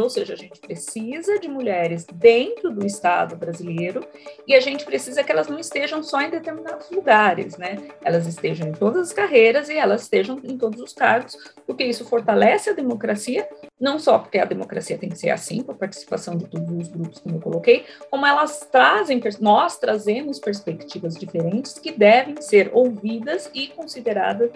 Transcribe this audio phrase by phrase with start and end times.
[0.00, 4.06] Ou seja, a gente precisa de mulheres dentro do Estado brasileiro
[4.46, 7.76] e a gente precisa que elas não estejam só em determinados lugares, né?
[8.02, 11.36] Elas estejam em todas as carreiras e elas estejam em todos os cargos,
[11.66, 15.72] porque isso fortalece a democracia, não só porque a democracia tem que ser assim, com
[15.72, 21.14] a participação de todos os grupos, como eu coloquei, como elas trazem, nós trazemos perspectivas
[21.14, 24.50] diferentes que devem ser ouvidas e consideradas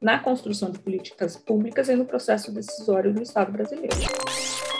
[0.00, 3.96] na construção de políticas públicas e no processo decisório do Estado brasileiro.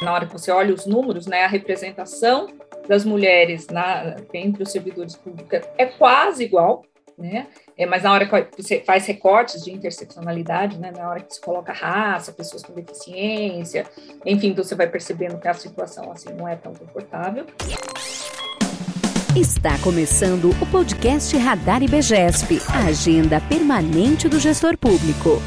[0.03, 2.49] Na hora que você olha os números, né, a representação
[2.89, 6.85] das mulheres na, entre os servidores públicos é quase igual,
[7.19, 7.47] né?
[7.77, 11.41] É, mas na hora que você faz recortes de interseccionalidade, né, na hora que se
[11.41, 13.87] coloca raça, pessoas com deficiência,
[14.25, 17.47] enfim, então você vai percebendo que a situação assim não é tão confortável.
[19.37, 25.41] Está começando o podcast Radar IBGESP, a agenda permanente do gestor público.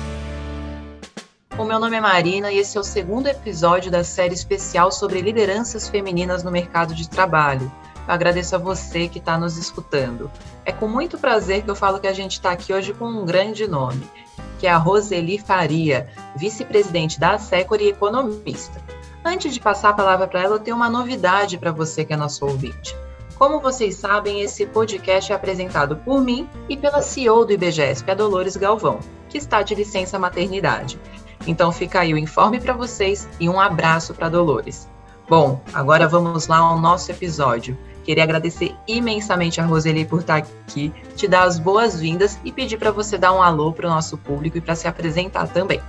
[1.55, 5.21] O meu nome é Marina e esse é o segundo episódio da série especial sobre
[5.21, 7.71] lideranças femininas no mercado de trabalho.
[8.07, 10.31] Eu agradeço a você que está nos escutando.
[10.65, 13.23] É com muito prazer que eu falo que a gente está aqui hoje com um
[13.23, 14.09] grande nome,
[14.57, 18.81] que é a Roseli Faria, vice-presidente da Secor e economista.
[19.23, 22.17] Antes de passar a palavra para ela, eu tenho uma novidade para você que é
[22.17, 22.95] nosso ouvinte.
[23.37, 28.15] Como vocês sabem, esse podcast é apresentado por mim e pela CEO do IBGESP, a
[28.15, 30.99] Dolores Galvão, que está de licença maternidade.
[31.45, 34.89] Então fica aí o informe para vocês e um abraço para Dolores.
[35.29, 37.77] Bom, agora vamos lá ao nosso episódio.
[38.03, 42.91] Queria agradecer imensamente a Roseli por estar aqui, te dar as boas-vindas e pedir para
[42.91, 45.81] você dar um alô para o nosso público e para se apresentar também.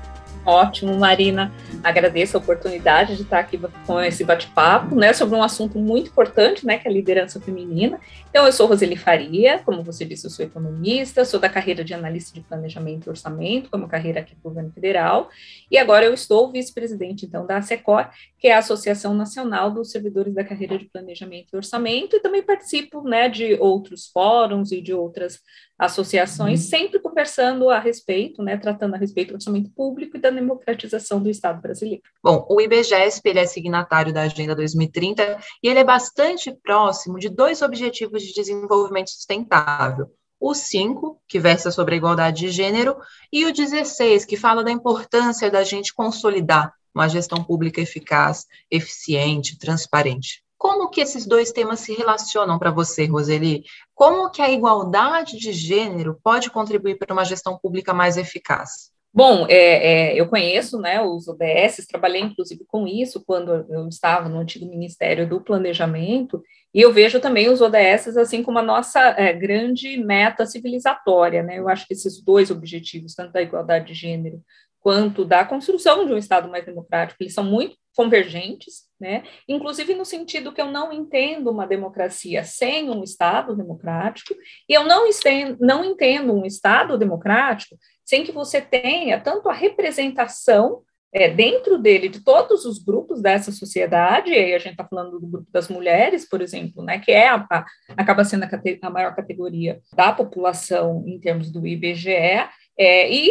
[0.47, 1.50] Ótimo, Marina.
[1.83, 6.67] Agradeço a oportunidade de estar aqui com esse bate-papo, né, sobre um assunto muito importante,
[6.67, 7.98] né, que é a liderança feminina.
[8.28, 11.95] Então, eu sou Roseli Faria, como você disse, eu sou economista, sou da carreira de
[11.95, 15.31] analista de planejamento e orçamento, como carreira aqui no governo federal,
[15.70, 20.34] e agora eu estou vice-presidente, então, da ASECOR, que é a Associação Nacional dos Servidores
[20.34, 24.92] da Carreira de Planejamento e Orçamento, e também participo, né, de outros fóruns e de
[24.92, 25.41] outras
[25.79, 26.70] associações, uhum.
[26.70, 31.29] sempre conversando a respeito, né, tratando a respeito do orçamento público e da democratização do
[31.29, 32.02] Estado brasileiro.
[32.23, 37.29] Bom, o IBGESP ele é signatário da Agenda 2030 e ele é bastante próximo de
[37.29, 40.11] dois objetivos de desenvolvimento sustentável.
[40.39, 42.96] O 5, que versa sobre a igualdade de gênero,
[43.33, 49.58] e o 16, que fala da importância da gente consolidar uma gestão pública eficaz, eficiente,
[49.58, 50.43] transparente.
[50.64, 53.64] Como que esses dois temas se relacionam para você, Roseli?
[53.95, 58.91] Como que a igualdade de gênero pode contribuir para uma gestão pública mais eficaz?
[59.13, 64.27] Bom, é, é, eu conheço né, os ODS, trabalhei inclusive com isso quando eu estava
[64.27, 66.42] no antigo Ministério do Planejamento,
[66.73, 71.42] e eu vejo também os ODS assim como a nossa é, grande meta civilizatória.
[71.42, 71.58] Né?
[71.58, 74.41] Eu acho que esses dois objetivos, tanto da igualdade de gênero
[74.84, 79.24] quanto da construção de um Estado mais democrático, eles são muito convergentes, né?
[79.48, 84.34] Inclusive no sentido que eu não entendo uma democracia sem um Estado democrático,
[84.68, 89.55] e eu não, estendo, não entendo um Estado democrático sem que você tenha tanto a
[89.55, 94.84] representação é, dentro dele de todos os grupos dessa sociedade, e aí a gente está
[94.84, 97.64] falando do grupo das mulheres, por exemplo, né, que é a, a
[97.96, 98.48] acaba sendo a,
[98.83, 103.30] a maior categoria da população em termos do IBGE, é, e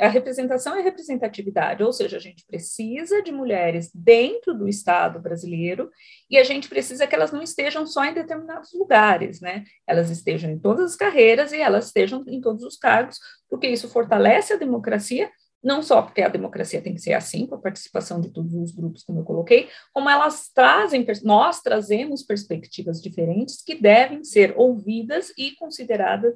[0.00, 5.90] a representação e representatividade, ou seja, a gente precisa de mulheres dentro do Estado brasileiro
[6.28, 9.64] e a gente precisa que elas não estejam só em determinados lugares, né?
[9.86, 13.88] Elas estejam em todas as carreiras e elas estejam em todos os cargos, porque isso
[13.88, 15.30] fortalece a democracia,
[15.62, 18.72] não só porque a democracia tem que ser assim, com a participação de todos os
[18.72, 25.32] grupos, como eu coloquei, como elas trazem, nós trazemos perspectivas diferentes que devem ser ouvidas
[25.38, 26.34] e consideradas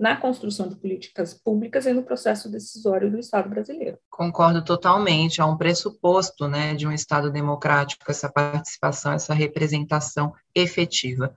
[0.00, 3.98] na construção de políticas públicas e no processo decisório do Estado brasileiro.
[4.08, 11.34] Concordo totalmente, é um pressuposto né, de um Estado democrático essa participação, essa representação efetiva.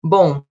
[0.00, 0.44] Bom,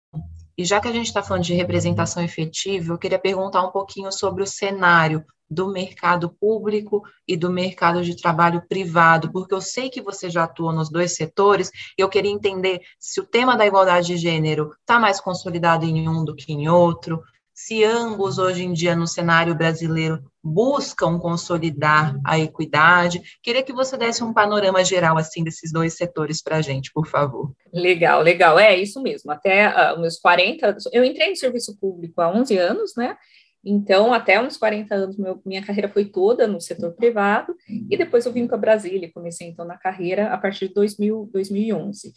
[0.57, 4.11] e já que a gente está falando de representação efetiva, eu queria perguntar um pouquinho
[4.11, 9.91] sobre o cenário do mercado público e do mercado de trabalho privado, porque eu sei
[9.91, 13.67] que você já atua nos dois setores, e eu queria entender se o tema da
[13.67, 17.23] igualdade de gênero está mais consolidado em um do que em outro,
[17.55, 23.23] se ambos hoje em dia no cenário brasileiro buscam consolidar a equidade.
[23.41, 27.07] Queria que você desse um panorama geral assim desses dois setores para a gente, por
[27.07, 27.53] favor.
[27.73, 28.59] Legal, legal.
[28.59, 29.31] É isso mesmo.
[29.31, 33.17] Até uh, meus 40, eu entrei no serviço público há 11 anos, né?
[33.65, 37.57] Então, até uns 40 anos, meu, minha carreira foi toda no setor privado,
[37.89, 42.13] e depois eu vim para Brasília, comecei então na carreira a partir de 2000, 2011.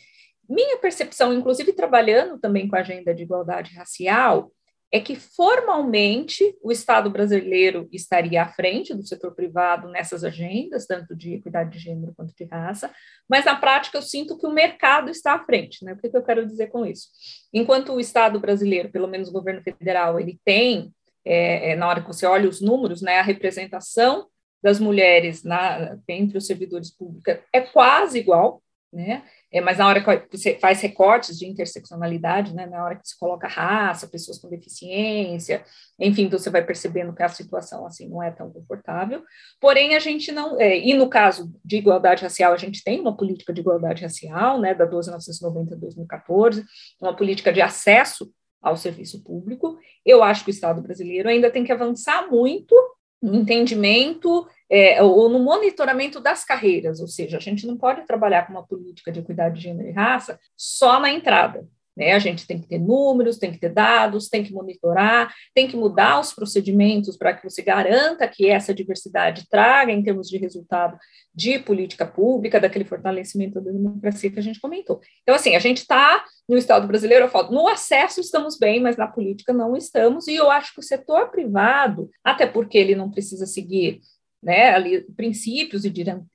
[0.49, 4.51] Minha percepção, inclusive trabalhando também com a agenda de igualdade racial,
[4.91, 11.13] é que formalmente o Estado brasileiro estaria à frente do setor privado nessas agendas, tanto
[11.15, 12.89] de equidade de gênero quanto de raça,
[13.27, 15.83] mas na prática eu sinto que o mercado está à frente.
[15.83, 15.93] Né?
[15.93, 17.09] O que, que eu quero dizer com isso?
[17.53, 20.93] Enquanto o Estado brasileiro, pelo menos o governo federal, ele tem,
[21.25, 24.27] é, é, na hora que você olha os números, né, a representação
[24.63, 29.23] das mulheres na, entre os servidores públicos é quase igual, né?
[29.51, 33.17] É, mas na hora que você faz recortes de interseccionalidade, né, na hora que se
[33.17, 35.63] coloca raça, pessoas com deficiência,
[35.97, 39.23] enfim, você vai percebendo que a situação assim não é tão confortável.
[39.59, 43.15] Porém, a gente não, é, e no caso de igualdade racial, a gente tem uma
[43.15, 46.65] política de igualdade racial, né, da 12.990 a 2014,
[47.01, 48.29] uma política de acesso
[48.61, 49.77] ao serviço público.
[50.05, 52.75] Eu acho que o Estado brasileiro ainda tem que avançar muito
[53.21, 58.45] no entendimento é, ou no monitoramento das carreiras, ou seja, a gente não pode trabalhar
[58.45, 61.65] com uma política de equidade de gênero e raça só na entrada.
[61.97, 62.11] Né?
[62.13, 65.75] A gente tem que ter números, tem que ter dados, tem que monitorar, tem que
[65.75, 70.95] mudar os procedimentos para que você garanta que essa diversidade traga, em termos de resultado,
[71.33, 75.01] de política pública, daquele fortalecimento da democracia que a gente comentou.
[75.23, 78.95] Então, assim, a gente está no Estado brasileiro, eu falo, no acesso estamos bem, mas
[78.95, 83.09] na política não estamos, e eu acho que o setor privado, até porque ele não
[83.09, 84.01] precisa seguir
[84.41, 85.89] né, ali, princípios e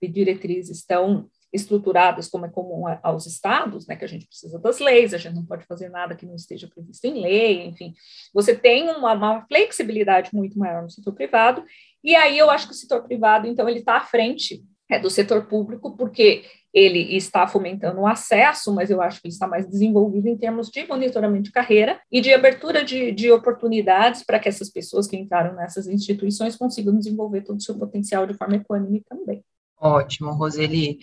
[0.09, 5.13] diretrizes estão estruturadas como é comum aos estados, né, que a gente precisa das leis,
[5.13, 7.93] a gente não pode fazer nada que não esteja previsto em lei, enfim,
[8.33, 11.63] você tem uma, uma flexibilidade muito maior no setor privado,
[12.03, 15.11] e aí eu acho que o setor privado, então, ele está à frente é, do
[15.11, 19.67] setor público, porque ele está fomentando o acesso, mas eu acho que ele está mais
[19.67, 24.49] desenvolvido em termos de monitoramento de carreira e de abertura de, de oportunidades para que
[24.49, 29.15] essas pessoas que entraram nessas instituições consigam desenvolver todo o seu potencial de forma econômica
[29.15, 29.45] também.
[29.79, 31.01] Ótimo, Roseli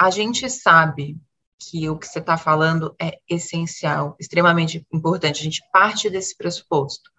[0.00, 1.18] a gente sabe
[1.58, 7.10] que o que você está falando é essencial, extremamente importante, a gente parte desse pressuposto.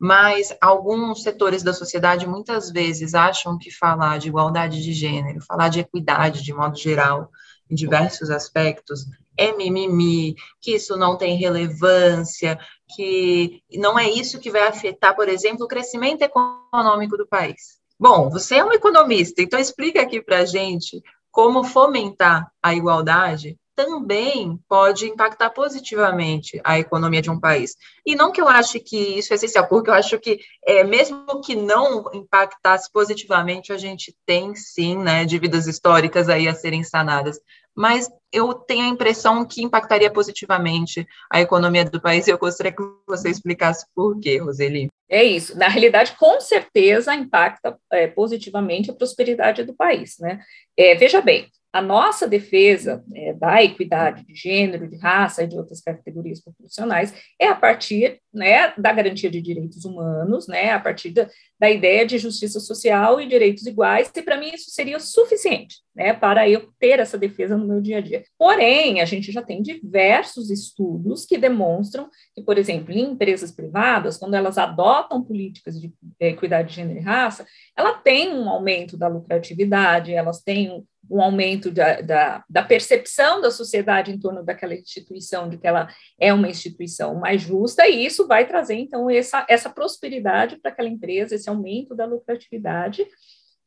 [0.00, 5.68] Mas alguns setores da sociedade muitas vezes acham que falar de igualdade de gênero, falar
[5.68, 7.30] de equidade de modo geral,
[7.70, 9.06] em diversos aspectos,
[9.36, 12.58] é mimimi, que isso não tem relevância,
[12.94, 17.78] que não é isso que vai afetar, por exemplo, o crescimento econômico do país.
[17.98, 23.58] Bom, você é um economista, então explica aqui para a gente como fomentar a igualdade
[23.74, 27.76] também pode impactar positivamente a economia de um país.
[28.06, 31.40] E não que eu ache que isso é essencial, porque eu acho que, é, mesmo
[31.40, 37.40] que não impactasse positivamente, a gente tem sim né, dívidas históricas aí a serem sanadas.
[37.74, 42.72] Mas eu tenho a impressão que impactaria positivamente a economia do país, e eu gostaria
[42.72, 44.88] que você explicasse por quê, Roseli.
[45.08, 45.58] É isso.
[45.58, 50.16] Na realidade, com certeza impacta é, positivamente a prosperidade do país.
[50.18, 50.40] Né?
[50.76, 55.58] É, veja bem, a nossa defesa é, da equidade de gênero, de raça e de
[55.58, 61.10] outras categorias populacionais é a partir né, da garantia de direitos humanos, né, a partir
[61.10, 61.28] da,
[61.58, 66.12] da ideia de justiça social e direitos iguais, e para mim isso seria suficiente né,
[66.12, 68.22] para eu ter essa defesa no meu dia a dia.
[68.38, 74.16] Porém, a gente já tem diversos estudos que demonstram que, por exemplo, em empresas privadas,
[74.16, 77.44] quando elas adotam políticas de equidade de gênero e raça,
[77.76, 83.40] ela tem um aumento da lucratividade, elas têm um, um aumento da, da, da, percepção
[83.40, 88.04] da sociedade em torno daquela instituição, de que ela é uma instituição mais justa, e
[88.04, 93.06] isso vai trazer, então, essa, essa prosperidade para aquela empresa, esse aumento da lucratividade.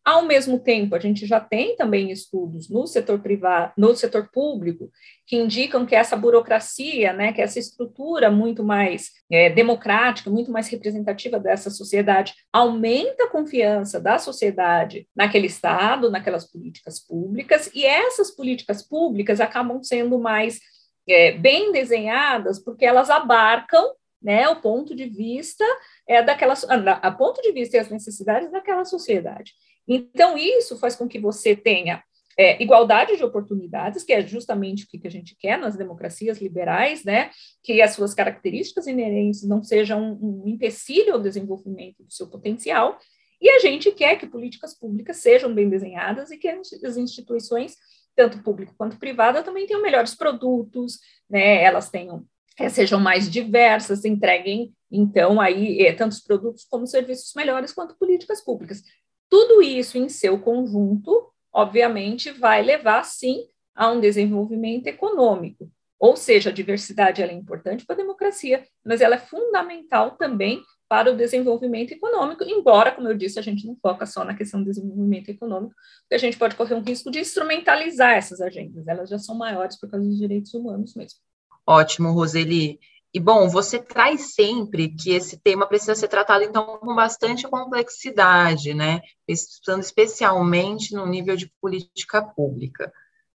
[0.07, 4.89] Ao mesmo tempo, a gente já tem também estudos no setor privado, no setor público,
[5.25, 10.69] que indicam que essa burocracia, né, que essa estrutura muito mais é, democrática, muito mais
[10.69, 18.31] representativa dessa sociedade, aumenta a confiança da sociedade naquele Estado, naquelas políticas públicas, e essas
[18.31, 20.61] políticas públicas acabam sendo mais
[21.05, 23.91] é, bem desenhadas, porque elas abarcam
[24.27, 25.63] né, o ponto de vista
[26.05, 29.53] é daquela, a, a ponto de vista e as necessidades daquela sociedade.
[29.87, 32.03] Então, isso faz com que você tenha
[32.37, 37.05] é, igualdade de oportunidades, que é justamente o que a gente quer nas democracias liberais,
[37.05, 37.31] né?
[37.63, 42.99] Que as suas características inerentes não sejam um, um empecilho ao desenvolvimento do seu potencial,
[43.39, 47.77] e a gente quer que políticas públicas sejam bem desenhadas e que as instituições,
[48.13, 51.63] tanto público quanto privada, também tenham melhores produtos, né?
[51.63, 52.25] Elas tenham
[52.57, 58.43] é, sejam mais diversas, entreguem então aí é, tantos produtos como serviços melhores quanto políticas
[58.43, 58.81] públicas.
[59.29, 65.69] Tudo isso em seu conjunto, obviamente, vai levar, sim, a um desenvolvimento econômico.
[65.99, 71.11] Ou seja, a diversidade é importante para a democracia, mas ela é fundamental também para
[71.11, 74.69] o desenvolvimento econômico, embora, como eu disse, a gente não foca só na questão do
[74.69, 79.19] desenvolvimento econômico, porque a gente pode correr um risco de instrumentalizar essas agendas, elas já
[79.19, 81.19] são maiores por causa dos direitos humanos mesmo.
[81.67, 82.79] Ótimo, Roseli.
[83.13, 88.73] E, bom, você traz sempre que esse tema precisa ser tratado, então, com bastante complexidade,
[88.73, 89.01] né?
[89.25, 92.91] Pensando especialmente no nível de política pública.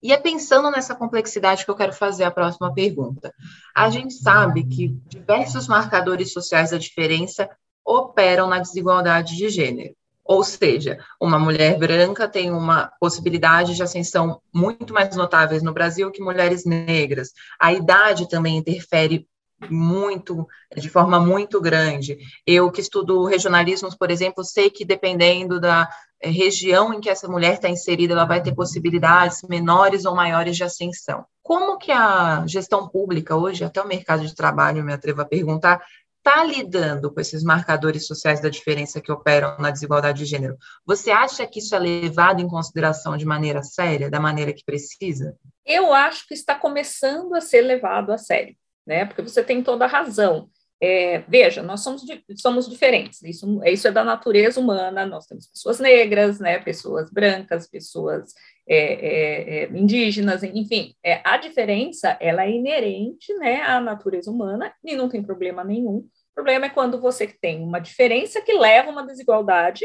[0.03, 3.33] E é pensando nessa complexidade que eu quero fazer a próxima pergunta.
[3.75, 7.49] A gente sabe que diversos marcadores sociais da diferença
[7.85, 9.95] operam na desigualdade de gênero.
[10.29, 16.11] Ou seja, uma mulher branca tem uma possibilidade de ascensão muito mais notáveis no Brasil
[16.11, 17.33] que mulheres negras.
[17.59, 19.27] A idade também interfere
[19.71, 22.19] muito, de forma muito grande.
[22.47, 25.89] Eu que estudo regionalismos, por exemplo, sei que dependendo da
[26.21, 30.57] eh, região em que essa mulher está inserida, ela vai ter possibilidades menores ou maiores
[30.57, 31.25] de ascensão.
[31.43, 35.83] Como que a gestão pública hoje, até o mercado de trabalho, me atrevo a perguntar,
[36.29, 41.11] está lidando com esses marcadores sociais da diferença que operam na desigualdade de gênero, você
[41.11, 45.35] acha que isso é levado em consideração de maneira séria, da maneira que precisa?
[45.65, 48.55] Eu acho que está começando a ser levado a sério,
[48.87, 49.07] né?
[49.07, 50.51] Porque você tem toda a razão.
[50.81, 52.03] É, veja, nós somos,
[52.37, 57.69] somos diferentes, isso, isso é da natureza humana, nós temos pessoas negras, né, pessoas brancas,
[57.69, 58.33] pessoas
[58.65, 64.73] é, é, é indígenas, enfim, é, a diferença, ela é inerente, né, à natureza humana,
[64.85, 66.09] e não tem problema nenhum,
[66.39, 69.85] problema é quando você tem uma diferença que leva a uma desigualdade,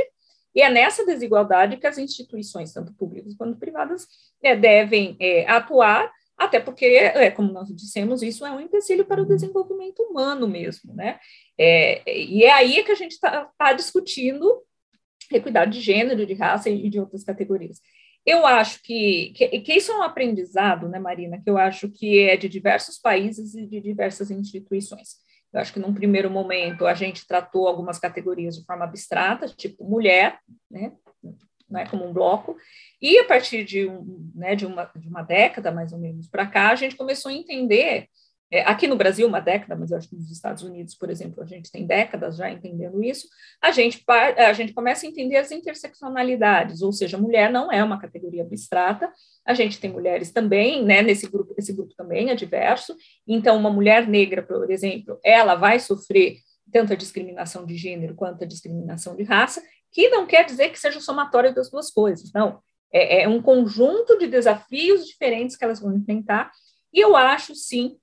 [0.54, 4.06] e é nessa desigualdade que as instituições, tanto públicas quanto privadas,
[4.42, 5.18] né, devem
[5.48, 10.48] atuar até porque, é, como nós dissemos, isso é um empecilho para o desenvolvimento humano
[10.48, 11.20] mesmo, né?
[11.58, 14.62] É, e é aí que a gente está tá discutindo
[15.32, 17.80] equidade de gênero, de raça e de outras categorias.
[18.26, 22.20] Eu acho que, que, que, isso é um aprendizado, né, Marina, que eu acho que
[22.20, 25.18] é de diversos países e de diversas instituições.
[25.54, 29.84] Eu acho que num primeiro momento a gente tratou algumas categorias de forma abstrata, tipo
[29.84, 30.92] mulher, né,
[31.70, 32.58] né, como um bloco,
[33.02, 36.46] e a partir de, um, né, de, uma, de uma década, mais ou menos, para
[36.46, 38.08] cá, a gente começou a entender,
[38.54, 41.42] é, aqui no Brasil uma década, mas eu acho que nos Estados Unidos, por exemplo,
[41.42, 43.28] a gente tem décadas já entendendo isso,
[43.60, 48.00] a gente, a gente começa a entender as interseccionalidades, ou seja, mulher não é uma
[48.00, 49.12] categoria abstrata,
[49.44, 52.96] a gente tem mulheres também, né, nesse grupo, esse grupo também é diverso,
[53.28, 56.38] então uma mulher negra, por exemplo, ela vai sofrer
[56.72, 60.80] tanto a discriminação de gênero quanto a discriminação de raça, que não quer dizer que
[60.80, 62.60] seja somatório das duas coisas, não.
[62.94, 66.52] É, é um conjunto de desafios diferentes que elas vão enfrentar,
[66.94, 67.98] e eu acho, sim,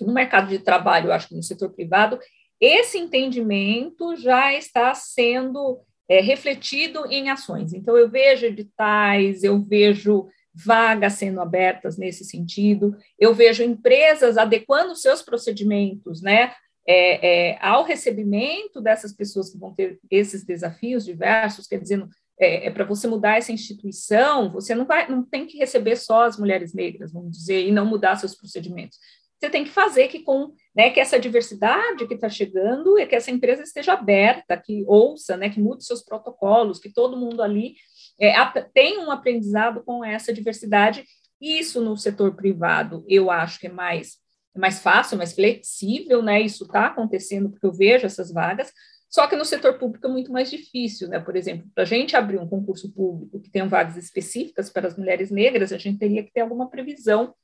[0.00, 2.18] no mercado de trabalho, eu acho que no setor privado,
[2.60, 7.72] esse entendimento já está sendo é, refletido em ações.
[7.72, 14.94] Então, eu vejo editais, eu vejo vagas sendo abertas nesse sentido, eu vejo empresas adequando
[14.94, 16.52] seus procedimentos, né,
[16.86, 22.06] é, é, ao recebimento dessas pessoas que vão ter esses desafios diversos, quer dizer,
[22.38, 26.24] é, é para você mudar essa instituição, você não, vai, não tem que receber só
[26.24, 28.98] as mulheres negras, vamos dizer, e não mudar seus procedimentos.
[29.44, 33.14] Você tem que fazer que com né, que essa diversidade que está chegando é que
[33.14, 37.74] essa empresa esteja aberta, que ouça, né, que mude seus protocolos, que todo mundo ali
[38.18, 38.32] é,
[38.72, 41.04] tenha um aprendizado com essa diversidade.
[41.38, 44.16] Isso no setor privado, eu acho que é mais
[44.56, 46.40] é mais fácil, mais flexível, né?
[46.40, 48.72] Isso está acontecendo porque eu vejo essas vagas,
[49.10, 51.18] só que no setor público é muito mais difícil, né?
[51.20, 54.96] Por exemplo, para a gente abrir um concurso público que tenha vagas específicas para as
[54.96, 57.34] mulheres negras, a gente teria que ter alguma previsão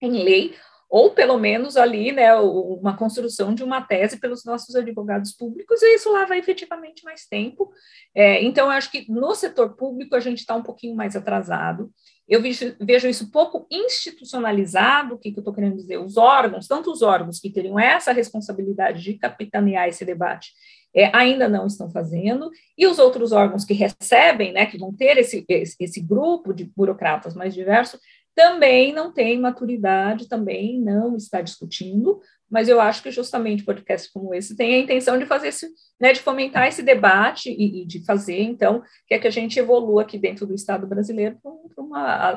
[0.00, 0.54] em lei
[0.94, 5.96] ou pelo menos ali, né, uma construção de uma tese pelos nossos advogados públicos, e
[5.96, 7.72] isso leva efetivamente mais tempo.
[8.14, 11.90] É, então, eu acho que no setor público a gente está um pouquinho mais atrasado.
[12.28, 15.98] Eu vejo, vejo isso pouco institucionalizado, o que, que eu estou querendo dizer?
[15.98, 20.52] Os órgãos, tanto os órgãos que teriam essa responsabilidade de capitanear esse debate,
[20.94, 25.18] é, ainda não estão fazendo, e os outros órgãos que recebem, né, que vão ter
[25.18, 27.98] esse, esse, esse grupo de burocratas mais diversos,
[28.34, 34.34] também não tem maturidade, também não está discutindo, mas eu acho que justamente podcasts como
[34.34, 35.68] esse tem a intenção de fazer esse,
[36.00, 39.58] né, de fomentar esse debate e, e de fazer, então, que é que a gente
[39.58, 41.38] evolua aqui dentro do Estado brasileiro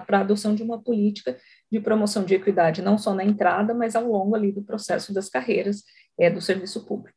[0.06, 1.38] para a adoção de uma política
[1.72, 5.30] de promoção de equidade, não só na entrada, mas ao longo ali do processo das
[5.30, 5.84] carreiras
[6.18, 7.17] é, do serviço público.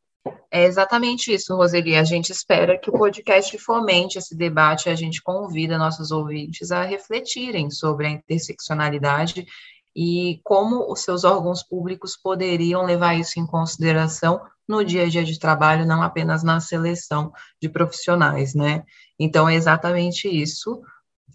[0.51, 1.95] É exatamente isso, Roseli.
[1.95, 6.71] A gente espera que o podcast fomente esse debate e a gente convida nossos ouvintes
[6.71, 9.47] a refletirem sobre a interseccionalidade
[9.95, 15.23] e como os seus órgãos públicos poderiam levar isso em consideração no dia a dia
[15.23, 18.83] de trabalho, não apenas na seleção de profissionais, né?
[19.19, 20.81] Então, é exatamente isso.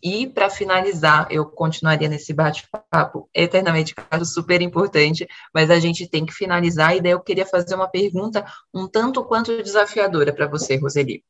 [0.03, 6.27] E, para finalizar, eu continuaria nesse bate-papo eternamente, caso super importante, mas a gente tem
[6.27, 10.77] que finalizar, e daí eu queria fazer uma pergunta um tanto quanto desafiadora para você,
[10.77, 11.25] Roseli.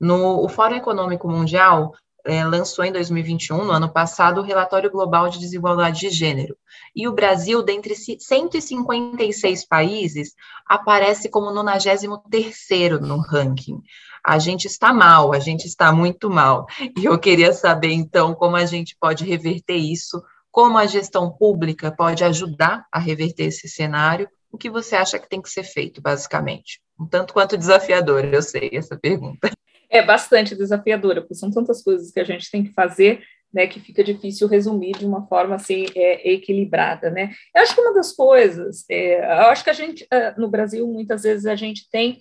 [0.00, 1.92] No Fórum Econômico Mundial,
[2.24, 6.56] é, lançou em 2021, no ano passado, o Relatório Global de Desigualdade de Gênero.
[6.94, 10.34] E o Brasil, dentre 156 países,
[10.66, 13.80] aparece como 93º no ranking.
[14.28, 16.66] A gente está mal, a gente está muito mal.
[16.94, 21.90] E eu queria saber, então, como a gente pode reverter isso, como a gestão pública
[21.90, 24.28] pode ajudar a reverter esse cenário.
[24.52, 26.78] O que você acha que tem que ser feito, basicamente?
[27.00, 29.50] Um tanto quanto desafiador, eu sei, essa pergunta.
[29.88, 33.80] É bastante desafiadora, porque são tantas coisas que a gente tem que fazer, né, que
[33.80, 37.30] fica difícil resumir de uma forma assim é, equilibrada, né?
[37.56, 40.86] Eu acho que uma das coisas, é, eu acho que a gente é, no Brasil
[40.86, 42.18] muitas vezes a gente tem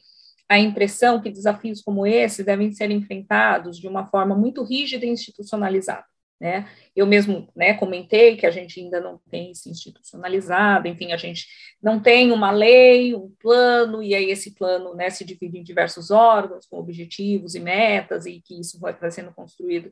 [0.50, 5.10] a impressão que desafios como esse devem ser enfrentados de uma forma muito rígida e
[5.10, 6.06] institucionalizada.
[6.40, 6.70] Né?
[6.96, 11.48] Eu mesmo né, comentei que a gente ainda não tem isso institucionalizado, enfim, a gente
[11.82, 16.12] não tem uma lei, um plano, e aí esse plano né, se divide em diversos
[16.12, 19.92] órgãos, com objetivos e metas, e que isso vai, sendo construído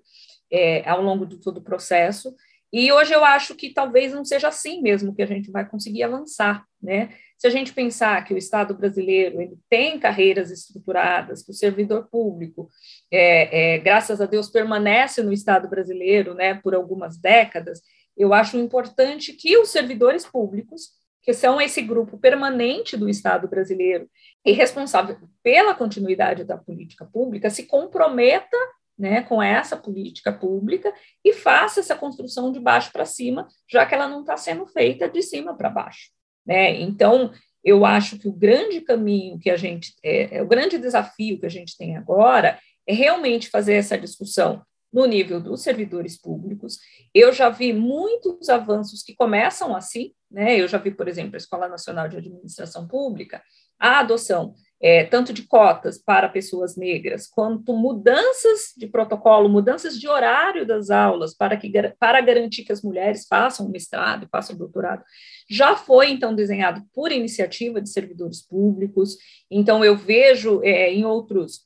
[0.51, 2.35] é, ao longo de todo o processo.
[2.73, 6.03] E hoje eu acho que talvez não seja assim mesmo que a gente vai conseguir
[6.03, 7.13] avançar, né?
[7.37, 12.07] Se a gente pensar que o Estado brasileiro ele tem carreiras estruturadas, que o servidor
[12.09, 12.69] público,
[13.11, 17.81] é, é, graças a Deus, permanece no Estado brasileiro né, por algumas décadas,
[18.17, 20.91] eu acho importante que os servidores públicos,
[21.21, 24.09] que são esse grupo permanente do Estado brasileiro
[24.45, 28.57] e responsável pela continuidade da política pública, se comprometa
[28.97, 33.93] né, com essa política pública e faça essa construção de baixo para cima, já que
[33.93, 36.11] ela não está sendo feita de cima para baixo.
[36.45, 36.79] Né?
[36.81, 37.31] Então,
[37.63, 41.45] eu acho que o grande caminho que a gente, é, é, o grande desafio que
[41.45, 44.61] a gente tem agora é realmente fazer essa discussão
[44.93, 46.77] no nível dos servidores públicos.
[47.13, 50.57] Eu já vi muitos avanços que começam assim, né?
[50.57, 53.43] Eu já vi, por exemplo, a Escola Nacional de Administração Pública,
[53.77, 60.07] a adoção é, tanto de cotas para pessoas negras, quanto mudanças de protocolo, mudanças de
[60.07, 65.03] horário das aulas para, que, para garantir que as mulheres façam mestrado façam doutorado,
[65.49, 69.17] já foi, então, desenhado por iniciativa de servidores públicos.
[69.49, 71.65] Então, eu vejo é, em outros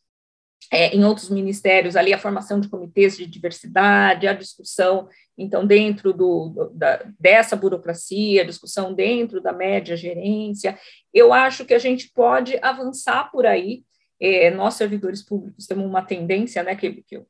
[0.72, 6.12] é, em outros ministérios ali a formação de comitês de diversidade, a discussão, então, dentro
[6.12, 10.77] do, da, dessa burocracia, a discussão dentro da média gerência,
[11.13, 13.83] eu acho que a gente pode avançar por aí.
[14.22, 17.22] É, nós, servidores públicos, temos uma tendência, né, que, que,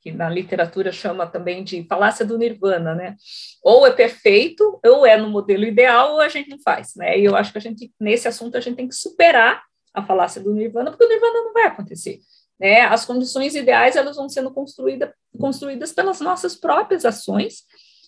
[0.00, 3.16] que na literatura chama também de falácia do nirvana, né?
[3.62, 7.16] Ou é perfeito, ou é no modelo ideal, ou a gente não faz, né?
[7.16, 9.62] E eu acho que a gente, nesse assunto, a gente tem que superar
[9.94, 12.20] a falácia do nirvana, porque o nirvana não vai acontecer.
[12.58, 12.82] Né?
[12.82, 17.64] As condições ideais elas vão sendo construída, construídas pelas nossas próprias ações.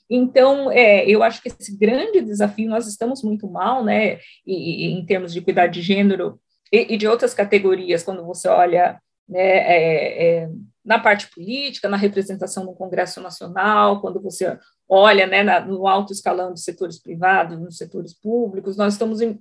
[0.09, 4.93] Então, é, eu acho que esse grande desafio, nós estamos muito mal, né, e, e
[4.93, 6.39] em termos de cuidado de gênero
[6.73, 10.49] e, e, de outras categorias, quando você olha né, é, é,
[10.85, 16.13] na parte política, na representação no Congresso Nacional, quando você olha né, na, no alto
[16.13, 19.39] escalão dos setores privados, nos setores públicos, nós estamos em,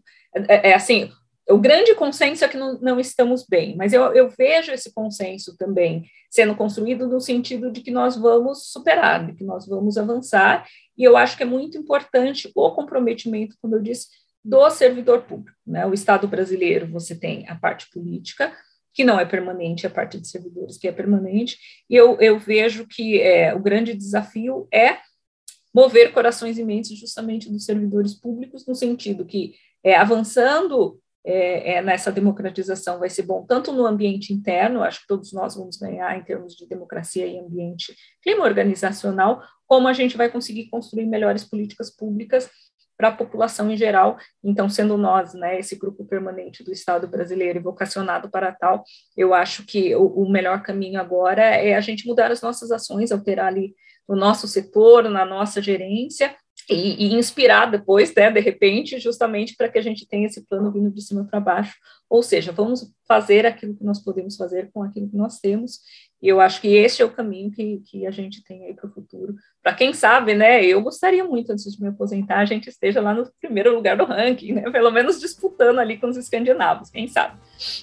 [0.48, 1.12] é, é assim,
[1.50, 5.58] o grande consenso é que não, não estamos bem, mas eu, eu, vejo esse consenso
[5.58, 10.66] também sendo construído no sentido de que nós vamos superar, de que nós vamos avançar,
[10.98, 14.08] e eu acho que é muito importante o comprometimento, como eu disse,
[14.44, 15.58] do servidor público.
[15.66, 15.86] Né?
[15.86, 18.56] O Estado brasileiro, você tem a parte política,
[18.94, 21.58] que não é permanente, a parte de servidores que é permanente,
[21.90, 25.00] e eu, eu vejo que é, o grande desafio é
[25.74, 31.82] mover corações e mentes justamente dos servidores públicos, no sentido que, é, avançando é, é,
[31.82, 36.18] nessa democratização vai ser bom tanto no ambiente interno, acho que todos nós vamos ganhar
[36.18, 41.44] em termos de democracia e ambiente, clima organizacional, como a gente vai conseguir construir melhores
[41.44, 42.50] políticas públicas
[42.98, 44.18] para a população em geral.
[44.44, 48.84] Então, sendo nós, né, esse grupo permanente do Estado brasileiro e vocacionado para tal,
[49.18, 53.12] eu acho que o, o melhor caminho agora é a gente mudar as nossas ações,
[53.12, 53.74] alterar ali
[54.08, 56.36] no nosso setor, na nossa gerência,
[56.70, 60.72] e, e, inspirar depois, né, de repente, justamente para que a gente tenha esse plano
[60.72, 61.76] vindo de cima para baixo.
[62.10, 65.80] Ou seja, vamos fazer aquilo que nós podemos fazer com aquilo que nós temos.
[66.24, 68.88] E eu acho que esse é o caminho que, que a gente tem aí para
[68.88, 69.36] o futuro.
[69.62, 73.14] Para quem sabe, né, eu gostaria muito, antes de me aposentar, a gente esteja lá
[73.14, 77.38] no primeiro lugar do ranking, né, pelo menos disputando ali com os escandinavos, quem sabe.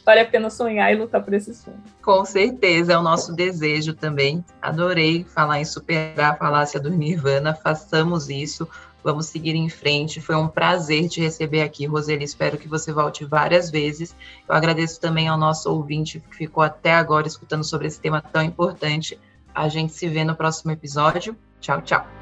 [0.07, 1.85] Vale a pena sonhar e lutar por esse sonho.
[2.01, 4.43] Com certeza, é o nosso desejo também.
[4.63, 8.67] Adorei falar em superar a falácia do Nirvana, façamos isso
[9.03, 10.21] Vamos seguir em frente.
[10.21, 12.25] Foi um prazer te receber aqui, Roseli.
[12.25, 14.15] Espero que você volte várias vezes.
[14.49, 18.43] Eu agradeço também ao nosso ouvinte que ficou até agora escutando sobre esse tema tão
[18.43, 19.19] importante.
[19.55, 21.37] A gente se vê no próximo episódio.
[21.61, 22.20] Tchau, tchau.